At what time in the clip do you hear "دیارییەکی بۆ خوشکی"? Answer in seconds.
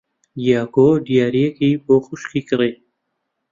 1.05-2.41